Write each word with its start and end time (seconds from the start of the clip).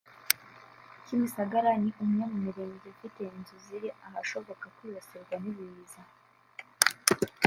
Kimisagara 1.05 1.71
ni 1.81 1.91
umwe 2.03 2.23
mu 2.31 2.37
mirenge 2.45 2.85
ifite 2.93 3.21
inzu 3.37 3.55
ziri 3.65 3.89
ahashobora 4.07 4.63
kwibasirwa 4.77 5.35
n’ibiza 5.43 6.01